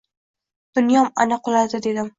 Dunyom 0.79 1.13
ana 1.27 1.41
quladi 1.49 1.87
dedim. 1.89 2.09